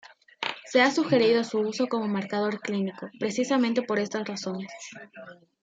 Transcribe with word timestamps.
Se 0.65 0.81
ha 0.81 0.89
sugerido 0.89 1.43
su 1.43 1.59
uso 1.59 1.85
como 1.85 2.07
marcador 2.07 2.59
clínico 2.59 3.11
precisamente 3.19 3.83
por 3.83 3.99
estas 3.99 4.27
razones. 4.27 4.71